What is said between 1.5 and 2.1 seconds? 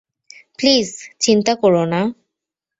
করো না।